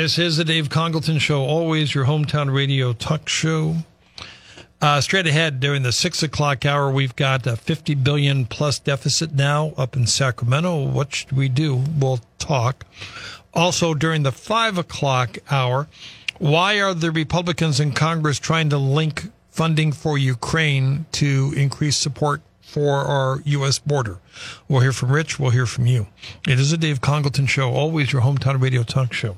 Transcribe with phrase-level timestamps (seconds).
[0.00, 3.78] This is the Dave Congalton Show, always your hometown radio talk show.
[4.80, 9.34] Uh, straight ahead during the six o'clock hour, we've got a 50 billion plus deficit
[9.34, 10.84] now up in Sacramento.
[10.84, 11.82] What should we do?
[11.98, 12.86] We'll talk.
[13.52, 15.88] Also, during the five o'clock hour,
[16.38, 22.40] why are the Republicans in Congress trying to link funding for Ukraine to increase support
[22.62, 23.80] for our U.S.
[23.80, 24.20] border?
[24.68, 25.40] We'll hear from Rich.
[25.40, 26.06] We'll hear from you.
[26.46, 29.36] It is a Dave Congalton show, always your hometown radio talk show.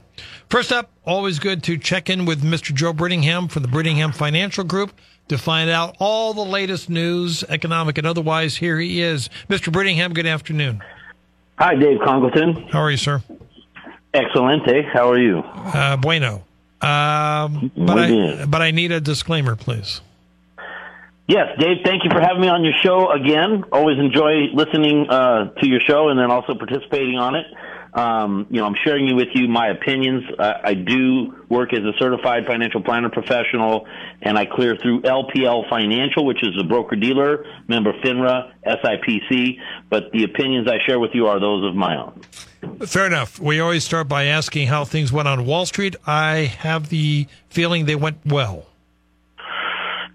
[0.50, 2.74] First up, always good to check in with Mr.
[2.74, 4.92] Joe Brittingham from the Brittingham Financial Group
[5.28, 8.56] to find out all the latest news, economic and otherwise.
[8.56, 9.30] Here he is.
[9.48, 9.72] Mr.
[9.72, 10.82] Brittingham, good afternoon.
[11.60, 12.68] Hi, Dave Congalton.
[12.72, 13.22] How are you, sir?
[14.12, 14.92] Excelente.
[14.92, 15.38] How are you?
[15.38, 16.42] Uh, bueno.
[16.80, 20.00] Um, but, I, but I need a disclaimer, please.
[21.28, 23.62] Yes, Dave, thank you for having me on your show again.
[23.70, 27.46] Always enjoy listening uh, to your show and then also participating on it.
[27.92, 30.22] Um, you know, I'm sharing with you my opinions.
[30.38, 33.86] Uh, I do work as a certified financial planner professional,
[34.22, 39.58] and I clear through LPL Financial, which is a broker dealer, member FINRA, SIPC.
[39.88, 42.20] But the opinions I share with you are those of my own.
[42.86, 43.41] Fair enough.
[43.41, 45.97] We always start by asking how things went on Wall Street.
[46.06, 48.66] I have the feeling they went well.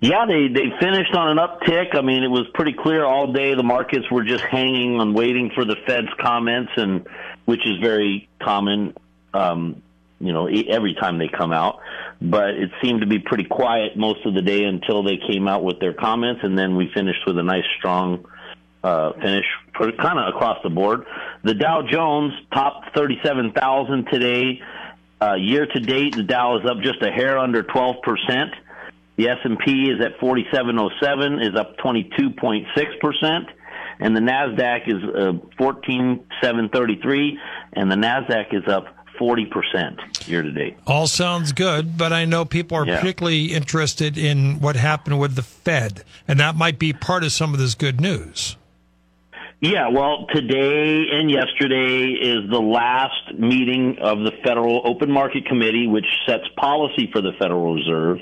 [0.05, 1.95] Yeah, they they finished on an uptick.
[1.95, 5.49] I mean, it was pretty clear all day the markets were just hanging and waiting
[5.55, 7.07] for the Fed's comments, and
[7.45, 8.93] which is very common,
[9.33, 9.81] um,
[10.19, 11.79] you know, every time they come out.
[12.21, 15.63] But it seemed to be pretty quiet most of the day until they came out
[15.63, 18.25] with their comments, and then we finished with a nice strong
[18.83, 21.05] uh, finish, kind of across the board.
[21.43, 24.61] The Dow Jones top thirty-seven thousand today.
[25.19, 28.51] Uh, year to date, the Dow is up just a hair under twelve percent.
[29.17, 33.45] The S&P is at 4707, is up 22.6%,
[33.99, 37.39] and the Nasdaq is uh, 14733,
[37.73, 38.87] and the Nasdaq is up
[39.19, 40.77] 40% year to date.
[40.85, 42.99] All sounds good, but I know people are yeah.
[42.99, 47.53] particularly interested in what happened with the Fed, and that might be part of some
[47.53, 48.57] of this good news.
[49.61, 55.87] Yeah, well, today and yesterday is the last meeting of the Federal Open Market Committee,
[55.87, 58.19] which sets policy for the Federal Reserve.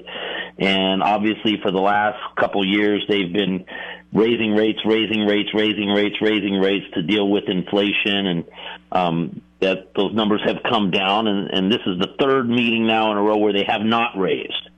[0.57, 3.65] And obviously, for the last couple years, they've been
[4.13, 8.45] raising rates, raising rates, raising rates, raising rates to deal with inflation, and
[8.91, 11.27] um, that those numbers have come down.
[11.27, 14.17] And, and this is the third meeting now in a row where they have not
[14.17, 14.69] raised.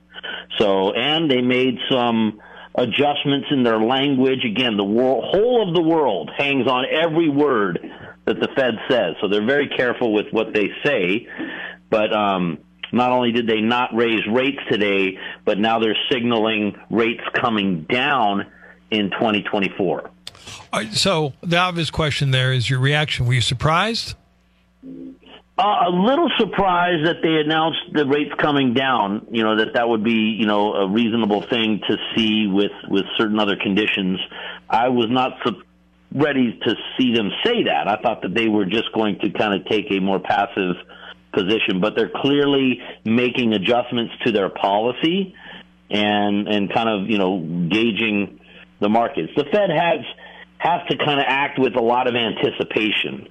[0.58, 2.40] So, and they made some
[2.74, 4.44] adjustments in their language.
[4.44, 7.78] Again, the world, whole of the world hangs on every word
[8.24, 9.14] that the Fed says.
[9.20, 11.28] So they're very careful with what they say.
[11.90, 12.58] But um,
[12.92, 18.46] not only did they not raise rates today, but now they're signaling rates coming down
[18.90, 20.10] in 2024.
[20.92, 23.26] so the obvious question there is your reaction.
[23.26, 24.14] Were you surprised?
[25.58, 29.26] Uh, a little surprised that they announced the rates coming down.
[29.30, 33.04] You know that that would be you know a reasonable thing to see with with
[33.16, 34.20] certain other conditions.
[34.68, 35.62] I was not su-
[36.12, 37.88] ready to see them say that.
[37.88, 40.76] I thought that they were just going to kind of take a more passive
[41.36, 45.34] position, but they're clearly making adjustments to their policy
[45.90, 47.38] and and kind of you know
[47.70, 48.40] gauging
[48.80, 49.32] the markets.
[49.36, 50.00] The Fed has
[50.58, 53.28] has to kind of act with a lot of anticipation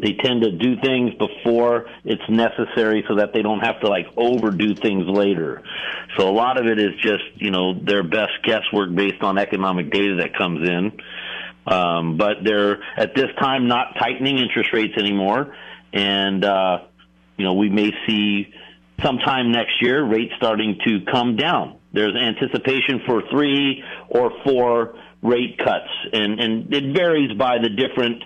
[0.00, 4.06] they tend to do things before it's necessary so that they don't have to like
[4.16, 5.62] overdo things later.
[6.16, 9.90] So a lot of it is just, you know, their best guesswork based on economic
[9.90, 10.92] data that comes in.
[11.66, 15.56] Um, but they're at this time not tightening interest rates anymore.
[15.92, 16.78] And, uh,
[17.36, 18.52] you know, we may see
[19.02, 21.78] sometime next year rates starting to come down.
[21.92, 28.22] There's anticipation for three or four rate cuts and, and it varies by the different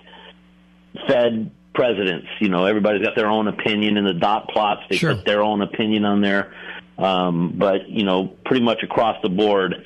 [1.07, 2.27] Fed presidents.
[2.39, 4.81] You know, everybody's got their own opinion in the dot plots.
[4.89, 5.15] They sure.
[5.15, 6.53] put their own opinion on there.
[6.97, 9.85] Um, but you know, pretty much across the board,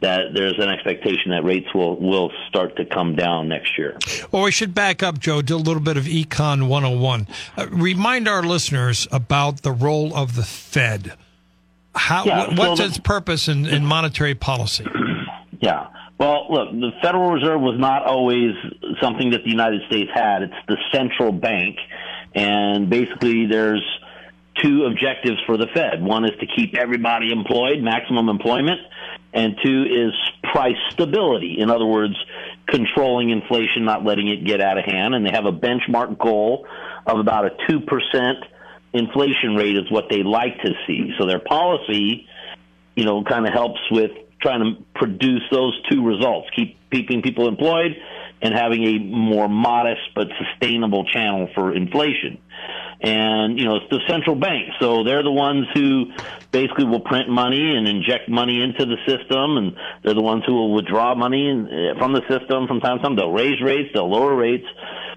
[0.00, 3.98] that there's an expectation that rates will will start to come down next year.
[4.32, 5.42] Well, we should back up, Joe.
[5.42, 7.28] Do a little bit of Econ 101.
[7.56, 11.12] Uh, remind our listeners about the role of the Fed.
[11.94, 14.86] How, yeah, what's so the, its purpose in, in monetary policy?
[15.62, 15.88] Yeah.
[16.18, 18.54] Well, look, the Federal Reserve was not always
[19.00, 20.42] something that the United States had.
[20.42, 21.76] It's the central bank.
[22.34, 23.84] And basically, there's
[24.62, 26.02] two objectives for the Fed.
[26.02, 28.80] One is to keep everybody employed, maximum employment,
[29.32, 30.12] and two is
[30.52, 31.56] price stability.
[31.58, 32.14] In other words,
[32.66, 35.14] controlling inflation, not letting it get out of hand.
[35.14, 36.66] And they have a benchmark goal
[37.06, 38.44] of about a 2%
[38.92, 41.12] inflation rate is what they like to see.
[41.18, 42.26] So their policy,
[42.96, 44.10] you know, kind of helps with
[44.42, 47.96] trying to produce those two results, keep keeping people employed
[48.42, 52.38] and having a more modest but sustainable channel for inflation.
[53.02, 54.68] And, you know, it's the central bank.
[54.78, 56.12] So they're the ones who
[56.52, 59.56] basically will print money and inject money into the system.
[59.56, 63.02] And they're the ones who will withdraw money uh, from the system from time to
[63.02, 63.16] time.
[63.16, 64.66] They'll raise rates, they'll lower rates.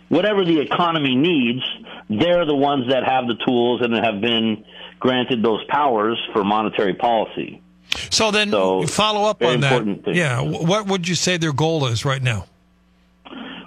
[0.08, 1.62] Whatever the economy needs,
[2.10, 4.64] they're the ones that have the tools and have been
[5.00, 7.62] granted those powers for monetary policy.
[8.10, 9.84] So then, so, follow up on that.
[9.84, 10.02] Thing.
[10.14, 12.46] Yeah, what would you say their goal is right now?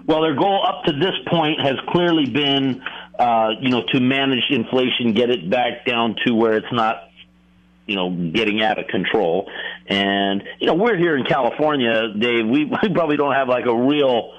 [0.06, 2.82] Well, their goal up to this point has clearly been,
[3.19, 7.11] uh, you know, to manage inflation, get it back down to where it's not,
[7.87, 9.50] you know, getting out of control.
[9.88, 12.47] And you know, we're here in California, Dave.
[12.47, 14.32] We, we probably don't have like a real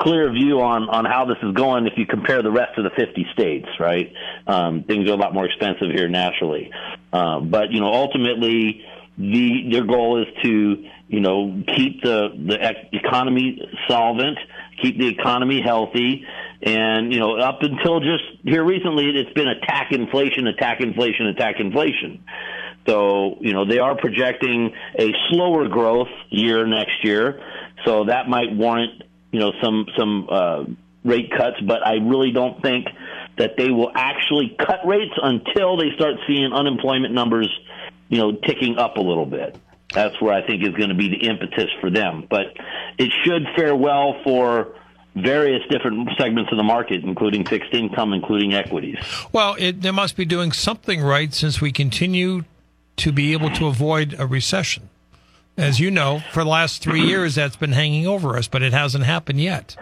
[0.00, 2.90] clear view on on how this is going if you compare the rest of the
[2.90, 4.12] 50 states, right?
[4.46, 6.70] Um, things are a lot more expensive here naturally,
[7.12, 8.84] uh, but you know, ultimately
[9.18, 14.38] the their goal is to you know keep the the economy solvent,
[14.82, 16.24] keep the economy healthy,
[16.62, 21.56] and you know up until just here recently, it's been attack inflation, attack inflation, attack
[21.58, 22.24] inflation.
[22.86, 27.42] So you know they are projecting a slower growth year next year,
[27.84, 30.64] so that might warrant you know some some uh,
[31.04, 32.86] rate cuts, but I really don't think
[33.38, 37.48] that they will actually cut rates until they start seeing unemployment numbers
[38.10, 39.56] you know, ticking up a little bit.
[39.92, 42.26] That's where I think is going to be the impetus for them.
[42.28, 42.56] But
[42.98, 44.74] it should fare well for
[45.16, 48.96] various different segments of the market, including fixed income, including equities.
[49.32, 52.44] Well, it, they must be doing something right since we continue
[52.98, 54.88] to be able to avoid a recession.
[55.56, 58.72] As you know, for the last three years, that's been hanging over us, but it
[58.72, 59.76] hasn't happened yet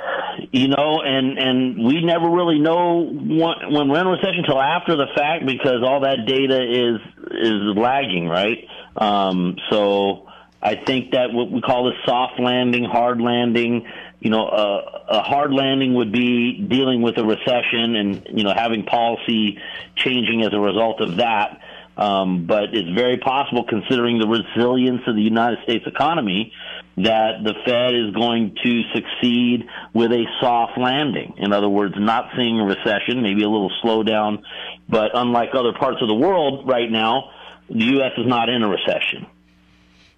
[0.52, 4.60] you know, and and we never really know when, when we're in a recession until
[4.60, 7.00] after the fact because all that data is
[7.30, 8.66] is lagging, right?
[8.98, 10.28] Um, so
[10.60, 13.86] I think that what we call a soft landing, hard landing.
[14.20, 18.52] You know, uh, a hard landing would be dealing with a recession and you know
[18.54, 19.58] having policy
[19.94, 21.60] changing as a result of that.
[21.96, 26.52] Um, but it's very possible, considering the resilience of the United States economy,
[26.96, 31.34] that the Fed is going to succeed with a soft landing.
[31.38, 34.42] In other words, not seeing a recession, maybe a little slowdown,
[34.88, 37.30] but unlike other parts of the world right now,
[37.68, 38.12] the U.S.
[38.16, 39.26] is not in a recession.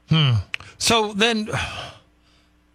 [0.08, 0.32] Hmm.
[0.79, 1.49] So then,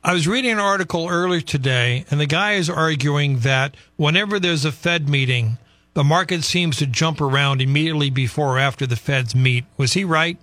[0.03, 4.63] I was reading an article earlier today, and the guy is arguing that whenever there's
[4.63, 5.57] a Fed meeting,
[5.95, 9.65] the market seems to jump around immediately before or after the Feds meet.
[9.77, 10.37] Was he right?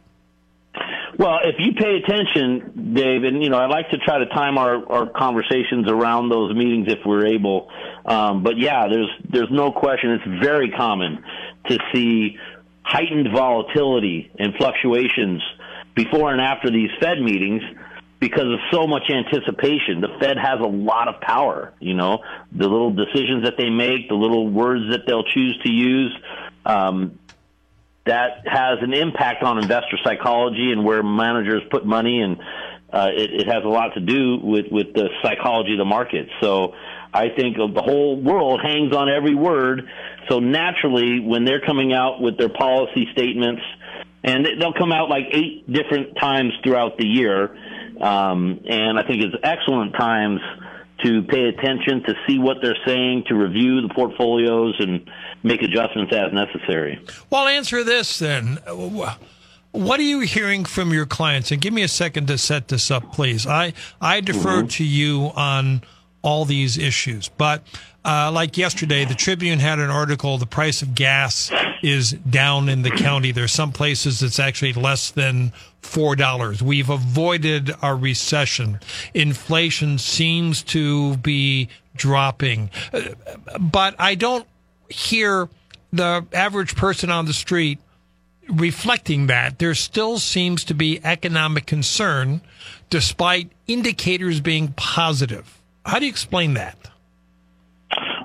[1.18, 4.58] Well, if you pay attention, Dave, and you know, I like to try to time
[4.58, 7.70] our, our conversations around those meetings if we're able.
[8.04, 10.10] Um, but yeah, there's there's no question.
[10.12, 11.22] It's very common
[11.68, 12.38] to see
[12.92, 15.42] heightened volatility and fluctuations
[15.94, 17.62] before and after these Fed meetings
[18.20, 20.02] because of so much anticipation.
[20.02, 21.72] The Fed has a lot of power.
[21.80, 22.18] You know,
[22.52, 26.16] the little decisions that they make, the little words that they'll choose to use.
[26.66, 27.18] Um,
[28.04, 32.36] that has an impact on investor psychology and where managers put money, and
[32.92, 36.28] uh, it, it has a lot to do with with the psychology of the market.
[36.40, 36.74] So
[37.12, 39.88] I think of the whole world hangs on every word.
[40.28, 43.62] So naturally, when they're coming out with their policy statements,
[44.24, 47.56] and they'll come out like eight different times throughout the year,
[48.00, 50.40] um, and I think it's excellent times
[51.04, 55.10] to pay attention, to see what they're saying, to review the portfolios, and
[55.42, 57.04] make adjustments as necessary.
[57.28, 58.58] Well, answer this then.
[59.72, 61.50] What are you hearing from your clients?
[61.50, 63.46] And give me a second to set this up, please.
[63.46, 64.66] I, I defer mm-hmm.
[64.68, 65.82] to you on
[66.22, 67.62] all these issues, but
[68.04, 70.36] uh, like yesterday, the Tribune had an article.
[70.36, 71.52] The price of gas
[71.82, 73.30] is down in the county.
[73.30, 75.52] There's some places it's actually less than
[75.82, 76.62] four dollars.
[76.62, 78.80] We've avoided a recession.
[79.14, 82.70] Inflation seems to be dropping,
[83.60, 84.46] but I don't
[84.88, 85.48] hear
[85.92, 87.78] the average person on the street
[88.48, 89.60] reflecting that.
[89.60, 92.40] There still seems to be economic concern,
[92.90, 95.61] despite indicators being positive.
[95.84, 96.78] How do you explain that?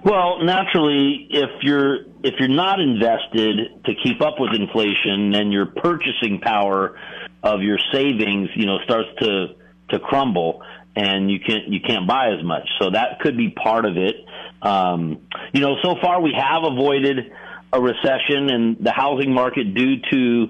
[0.03, 5.65] Well, naturally, if you're if you're not invested to keep up with inflation, then your
[5.65, 6.97] purchasing power
[7.43, 9.55] of your savings, you know, starts to
[9.89, 10.61] to crumble.
[10.95, 12.67] and you can't you can't buy as much.
[12.79, 14.15] So that could be part of it.
[14.61, 15.19] Um,
[15.53, 17.31] you know, so far we have avoided
[17.71, 20.47] a recession, and the housing market, due to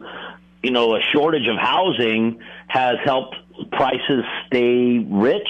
[0.63, 3.35] you know a shortage of housing, has helped
[3.71, 5.47] prices stay rich,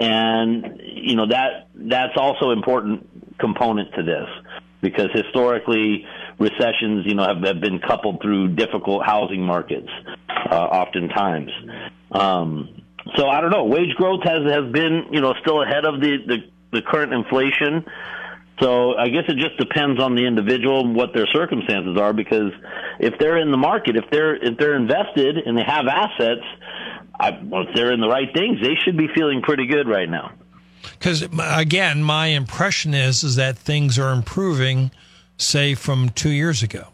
[0.00, 4.26] and you know that that's also important component to this
[4.82, 6.06] because historically
[6.38, 9.88] recessions, you know, have, have been coupled through difficult housing markets,
[10.50, 11.50] uh, oftentimes.
[12.10, 12.82] Um,
[13.16, 13.64] so I don't know.
[13.64, 16.36] Wage growth has has been, you know, still ahead of the the,
[16.72, 17.84] the current inflation.
[18.60, 22.12] So I guess it just depends on the individual and what their circumstances are.
[22.12, 22.52] Because
[22.98, 26.44] if they're in the market, if they're if they're invested and they have assets,
[27.20, 30.08] I, well, if they're in the right things, they should be feeling pretty good right
[30.08, 30.32] now.
[30.98, 34.90] Because again, my impression is is that things are improving,
[35.36, 36.86] say from two years ago.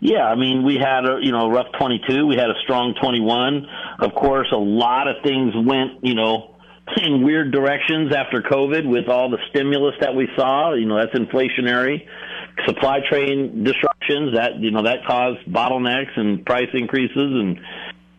[0.00, 2.26] Yeah, I mean, we had a you know rough 22.
[2.26, 3.66] We had a strong 21.
[3.98, 6.54] Of course, a lot of things went you know
[7.02, 10.74] in weird directions after COVID with all the stimulus that we saw.
[10.74, 12.06] You know, that's inflationary.
[12.66, 17.58] Supply chain disruptions that you know that caused bottlenecks and price increases, and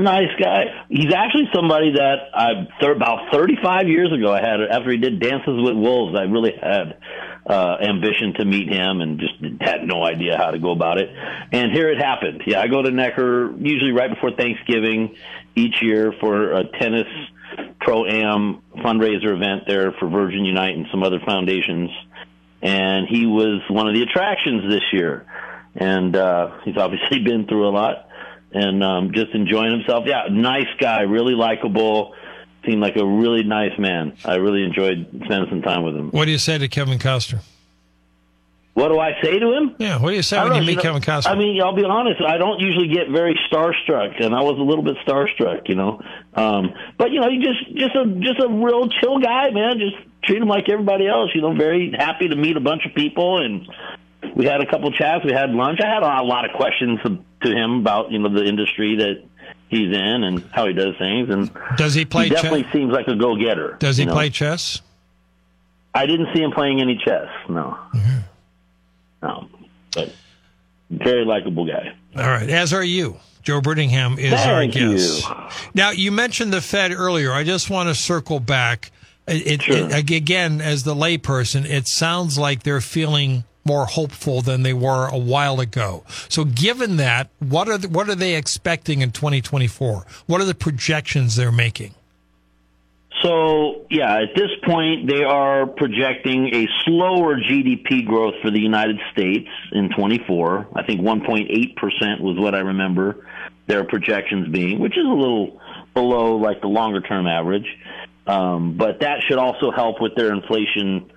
[0.00, 0.64] nice guy.
[0.88, 5.20] He's actually somebody that I th- about 35 years ago I had after he did
[5.20, 6.16] Dances with Wolves.
[6.18, 6.98] I really had
[7.46, 11.08] uh, ambition to meet him and just had no idea how to go about it.
[11.52, 12.42] And here it happened.
[12.46, 15.16] Yeah, I go to Necker usually right before Thanksgiving
[15.56, 17.06] each year for a tennis
[17.80, 21.90] pro am fundraiser event there for Virgin Unite and some other foundations.
[22.62, 25.26] And he was one of the attractions this year.
[25.74, 28.09] And uh, he's obviously been through a lot
[28.52, 30.04] and um, just enjoying himself.
[30.06, 32.14] Yeah, nice guy, really likable.
[32.66, 34.16] Seemed like a really nice man.
[34.24, 36.10] I really enjoyed spending some time with him.
[36.10, 37.40] What do you say to Kevin Costner?
[38.74, 39.74] What do I say to him?
[39.78, 41.30] Yeah, what do you say when know, you meet Kevin Costner?
[41.30, 42.22] I mean, I'll be honest.
[42.22, 46.00] I don't usually get very starstruck, and I was a little bit starstruck, you know.
[46.34, 49.78] Um, but you know, he just just a just a real chill guy, man.
[49.78, 51.30] Just treat him like everybody else.
[51.34, 53.66] You know, very happy to meet a bunch of people, and
[54.34, 55.24] we had a couple chats.
[55.24, 55.80] We had lunch.
[55.82, 59.22] I had a lot of questions to him about you know the industry that
[59.68, 61.30] he's in and how he does things.
[61.30, 62.24] And does he play?
[62.24, 62.72] He definitely chess?
[62.72, 63.76] seems like a go getter.
[63.78, 64.12] Does he know?
[64.12, 64.82] play chess?
[65.94, 67.28] I didn't see him playing any chess.
[67.48, 67.78] No,
[69.22, 69.48] no,
[69.92, 70.12] but
[70.90, 71.94] very likable guy.
[72.16, 73.18] All right, as are you.
[73.42, 75.26] Joe Brittingham is Thank our guest.
[75.26, 75.34] You.
[75.74, 77.32] Now, you mentioned the Fed earlier.
[77.32, 78.90] I just want to circle back.
[79.26, 79.88] It, sure.
[79.88, 85.08] it, again, as the layperson, it sounds like they're feeling more hopeful than they were
[85.08, 86.04] a while ago.
[86.28, 90.04] So given that, what are the, what are they expecting in 2024?
[90.26, 91.94] What are the projections they're making?
[93.22, 98.98] So, yeah, at this point, they are projecting a slower GDP growth for the United
[99.12, 100.68] States in 24.
[100.74, 103.26] I think 1.8% was what I remember
[103.66, 105.60] their projections being, which is a little
[105.92, 107.66] below like the longer term average.
[108.26, 111.10] Um, but that should also help with their inflation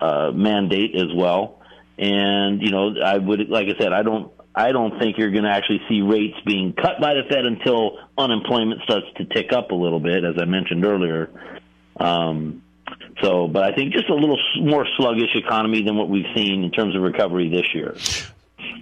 [0.00, 1.60] uh, mandate as well.
[1.98, 5.44] And you know, I would, like I said, I don't, I don't think you're going
[5.44, 9.70] to actually see rates being cut by the Fed until unemployment starts to tick up
[9.70, 11.30] a little bit, as I mentioned earlier.
[11.96, 12.62] Um,
[13.22, 16.70] so, but I think just a little more sluggish economy than what we've seen in
[16.70, 17.96] terms of recovery this year.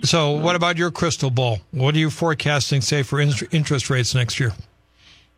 [0.02, 1.60] So, what about your crystal ball?
[1.70, 4.52] What are you forecasting, say, for interest rates next year?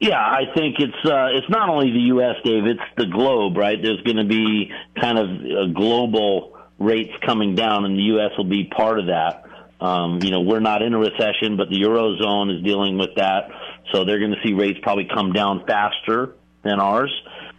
[0.00, 2.66] Yeah, I think it's uh, it's not only the U.S., Dave.
[2.66, 3.78] It's the globe, right?
[3.80, 8.30] There's going to be kind of a global rates coming down, and the U.S.
[8.36, 9.44] will be part of that.
[9.80, 13.48] Um, you know, we're not in a recession, but the eurozone is dealing with that,
[13.92, 17.12] so they're going to see rates probably come down faster than ours.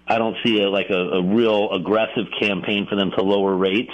[0.08, 3.94] I don't see a, like a, a real aggressive campaign for them to lower rates,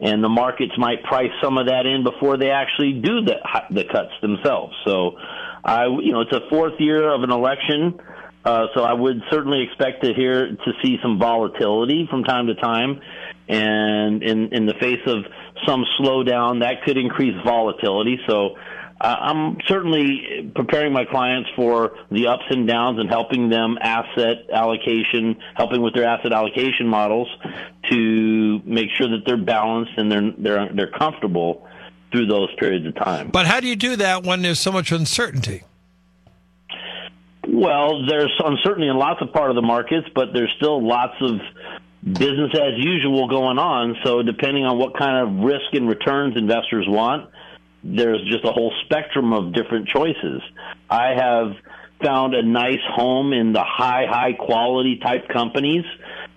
[0.00, 3.36] and the markets might price some of that in before they actually do the
[3.70, 4.74] the cuts themselves.
[4.84, 5.16] So,
[5.64, 8.00] I you know, it's a fourth year of an election.
[8.44, 12.56] Uh, so I would certainly expect to hear to see some volatility from time to
[12.56, 13.00] time,
[13.48, 15.24] and in in the face of
[15.66, 18.18] some slowdown, that could increase volatility.
[18.26, 18.56] So
[19.02, 24.48] uh, I'm certainly preparing my clients for the ups and downs and helping them asset
[24.52, 27.28] allocation, helping with their asset allocation models
[27.90, 31.66] to make sure that they're balanced and they're they're they're comfortable
[32.12, 33.30] through those periods of time.
[33.30, 35.64] But how do you do that when there's so much uncertainty?
[37.48, 41.40] Well, there's uncertainty in lots of part of the markets, but there's still lots of
[42.02, 43.96] business as usual going on.
[44.04, 47.30] So depending on what kind of risk and returns investors want,
[47.84, 50.42] there's just a whole spectrum of different choices.
[50.90, 51.52] I have
[52.02, 55.84] found a nice home in the high, high quality type companies,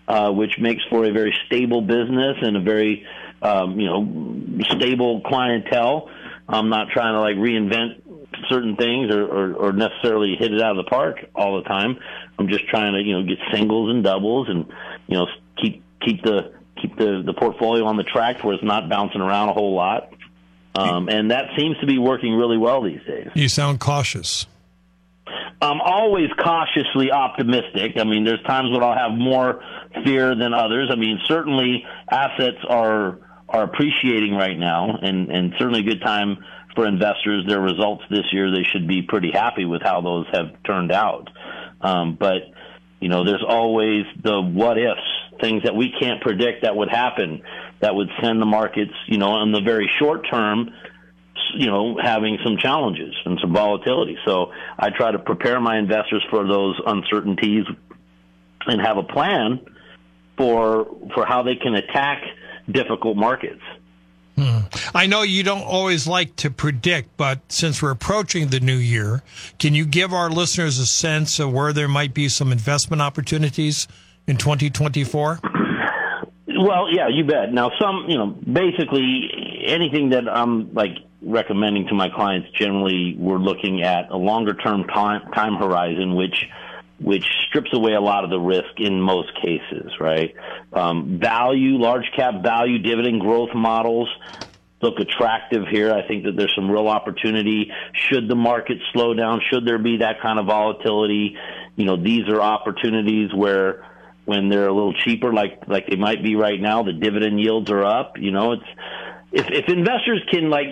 [0.07, 3.05] uh, which makes for a very stable business and a very,
[3.41, 6.09] um, you know, stable clientele.
[6.47, 8.01] I'm not trying to like reinvent
[8.49, 11.97] certain things or, or, or necessarily hit it out of the park all the time.
[12.37, 14.65] I'm just trying to, you know, get singles and doubles and,
[15.07, 15.25] you know,
[15.61, 19.49] keep keep the keep the the portfolio on the track where it's not bouncing around
[19.49, 20.11] a whole lot.
[20.77, 23.29] Um, and that seems to be working really well these days.
[23.33, 24.45] You sound cautious.
[25.61, 27.93] I'm always cautiously optimistic.
[27.97, 29.63] I mean, there's times when I'll have more
[30.03, 30.89] fear than others.
[30.91, 36.43] I mean, certainly assets are are appreciating right now, and and certainly a good time
[36.75, 37.45] for investors.
[37.47, 41.29] Their results this year, they should be pretty happy with how those have turned out.
[41.81, 42.41] Um, but
[42.99, 44.99] you know, there's always the what ifs,
[45.39, 47.41] things that we can't predict that would happen
[47.81, 50.71] that would send the markets, you know, in the very short term,
[51.55, 54.17] you know, having some challenges and some volatility.
[54.25, 57.65] So I try to prepare my investors for those uncertainties
[58.65, 59.59] and have a plan
[60.37, 62.23] for for how they can attack
[62.69, 63.61] difficult markets.
[64.37, 64.59] Hmm.
[64.93, 69.23] I know you don't always like to predict, but since we're approaching the new year,
[69.59, 73.87] can you give our listeners a sense of where there might be some investment opportunities
[74.27, 75.39] in 2024?
[76.57, 77.51] Well, yeah, you bet.
[77.51, 79.29] Now, some, you know, basically
[79.65, 84.85] anything that I'm like recommending to my clients generally, we're looking at a longer term
[84.85, 86.45] time, time horizon, which
[86.97, 90.33] which strips away a lot of the risk in most cases, right?
[90.71, 94.07] Um, value, large cap value, dividend growth models
[94.81, 95.91] look attractive here.
[95.91, 97.71] I think that there's some real opportunity.
[97.93, 101.37] Should the market slow down, should there be that kind of volatility,
[101.75, 103.85] you know, these are opportunities where
[104.25, 107.69] when they're a little cheaper, like like they might be right now, the dividend yields
[107.71, 108.17] are up.
[108.17, 108.63] You know, it's
[109.31, 110.67] if if investors can like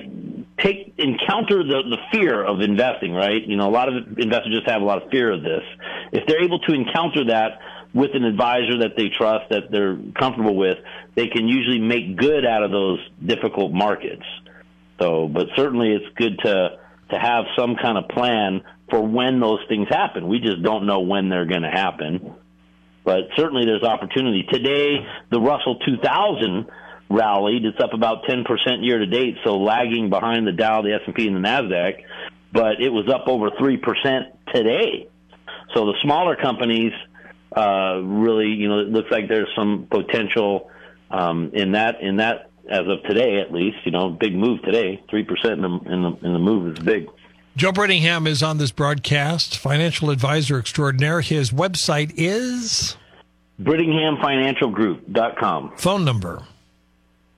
[0.58, 3.46] take encounter the the fear of investing, right?
[3.46, 5.64] You know, a lot of investors just have a lot of fear of this.
[6.12, 7.60] If they're able to encounter that
[7.94, 10.78] with an advisor that they trust, that they're comfortable with,
[11.16, 14.26] they can usually make good out of those difficult markets.
[15.00, 16.80] So, but certainly it's good to
[17.12, 20.28] to have some kind of plan for when those things happen.
[20.28, 22.36] We just don't know when they're going to happen.
[23.04, 24.44] But certainly there's opportunity.
[24.50, 26.68] Today, the Russell 2000
[27.10, 27.66] rallied.
[27.66, 28.46] It's up about 10%
[28.82, 32.04] year to date, so lagging behind the Dow, the S&P, and the Nasdaq.
[32.52, 33.82] But it was up over 3%
[34.54, 35.08] today.
[35.74, 36.94] So the smaller companies
[37.56, 40.72] uh, really, you know, it looks like there's some potential
[41.12, 43.78] um, in that in that as of today at least.
[43.86, 45.04] You know, big move today.
[45.10, 47.08] Three percent in the, in the in the move is big.
[47.56, 51.22] Joe Brittingham is on this broadcast, financial advisor extraordinaire.
[51.22, 52.98] His website is
[53.62, 55.74] BrittinghamFinancialGroup.com.
[55.78, 56.42] Phone number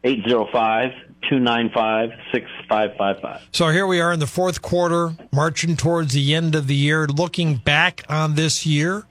[0.06, 0.92] 805
[1.30, 3.42] 295 6555.
[3.52, 7.08] So here we are in the fourth quarter, marching towards the end of the year,
[7.08, 9.04] looking back on this year.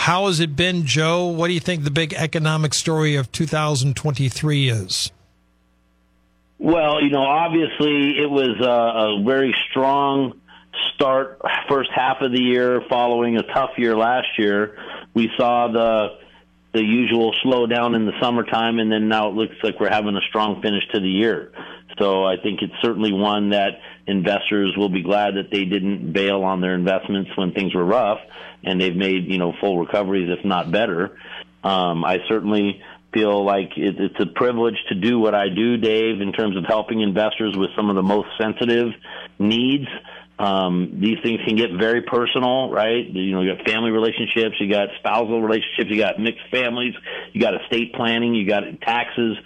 [0.00, 1.28] How has it been, Joe?
[1.28, 5.10] What do you think the big economic story of 2023 is?
[6.58, 10.34] Well, you know, obviously it was a, a very strong
[10.94, 14.76] start first half of the year following a tough year last year.
[15.14, 16.18] We saw the
[16.72, 20.22] the usual slowdown in the summertime, and then now it looks like we're having a
[20.28, 21.52] strong finish to the year.
[21.98, 23.72] So I think it's certainly one that
[24.06, 28.20] investors will be glad that they didn't bail on their investments when things were rough,
[28.64, 31.18] and they've made you know full recoveries, if not better.
[31.62, 32.82] Um, I certainly
[33.12, 36.64] feel like it, it's a privilege to do what I do, Dave, in terms of
[36.64, 38.88] helping investors with some of the most sensitive
[39.38, 39.86] needs.
[40.42, 43.06] Um, these things can get very personal, right?
[43.06, 46.94] You know, you got family relationships, you got spousal relationships, you got mixed families,
[47.32, 49.36] you got estate planning, you got taxes,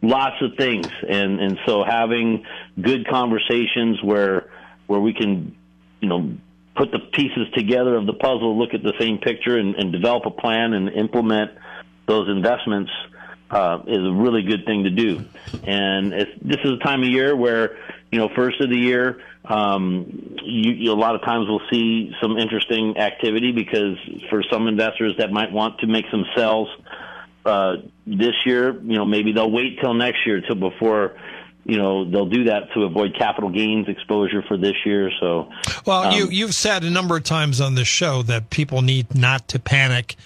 [0.00, 0.86] lots of things.
[1.06, 2.46] And, and so having
[2.80, 4.48] good conversations where,
[4.86, 5.54] where we can,
[6.00, 6.32] you know,
[6.74, 10.24] put the pieces together of the puzzle, look at the same picture and, and develop
[10.24, 11.50] a plan and implement
[12.06, 12.90] those investments,
[13.50, 15.24] uh, is a really good thing to do.
[15.64, 17.76] And this is a time of year where,
[18.10, 22.12] you know, first of the year, um, you, you, a lot of times we'll see
[22.20, 23.96] some interesting activity because
[24.28, 26.68] for some investors that might want to make some sales
[27.46, 31.16] uh, this year, you know, maybe they'll wait till next year till before
[31.64, 35.10] you know they'll do that to avoid capital gains exposure for this year.
[35.20, 35.50] So,
[35.86, 39.14] well, um, you you've said a number of times on this show that people need
[39.14, 40.16] not to panic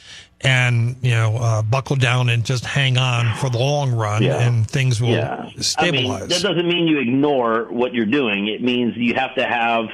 [0.44, 4.40] and you know uh, buckle down and just hang on for the long run, yeah.
[4.40, 5.48] and things will yeah.
[5.58, 6.16] stabilize.
[6.16, 8.48] I mean, that doesn't mean you ignore what you're doing.
[8.48, 9.86] It means you have to have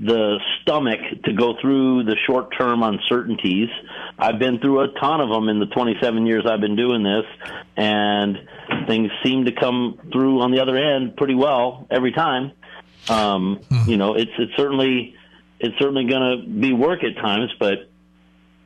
[0.00, 3.68] the stomach to go through the short term uncertainties.
[4.18, 7.24] I've been through a ton of them in the 27 years I've been doing this,
[7.76, 8.38] and
[8.86, 12.52] things seem to come through on the other end pretty well every time.
[13.08, 13.90] Um, hmm.
[13.90, 15.14] You know, it's it's certainly
[15.60, 17.90] it's certainly going to be work at times, but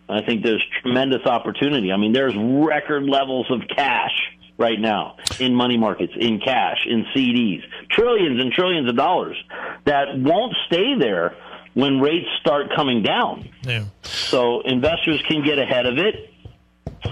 [0.09, 1.93] I think there's tremendous opportunity.
[1.93, 4.13] I mean, there's record levels of cash
[4.59, 9.37] right now in money markets, in cash, in CDs, trillions and trillions of dollars
[9.85, 11.37] that won't stay there
[11.75, 13.49] when rates start coming down.
[13.63, 13.85] Yeah.
[14.03, 16.31] So investors can get ahead of it.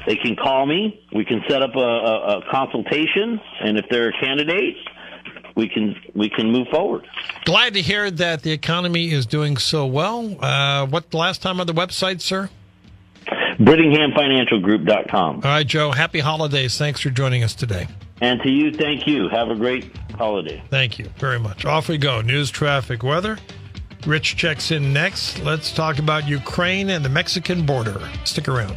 [0.07, 1.01] They can call me.
[1.15, 4.77] We can set up a, a, a consultation, and if they're a candidate,
[5.55, 7.07] we can we can move forward.
[7.45, 10.37] Glad to hear that the economy is doing so well.
[10.45, 12.51] Uh, what last time on the website, sir?
[13.59, 15.37] BrittinghamFinancialGroup.com.
[15.37, 15.93] All right, Joe.
[15.93, 16.77] Happy holidays.
[16.79, 17.89] Thanks for joining us today.
[18.21, 19.29] And to you, thank you.
[19.29, 20.63] Have a great holiday.
[20.71, 21.65] Thank you very much.
[21.65, 22.21] Off we go.
[22.23, 23.39] News, traffic, weather.
[24.07, 25.41] Rich checks in next.
[25.41, 28.01] Let's talk about Ukraine and the Mexican border.
[28.25, 28.77] Stick around.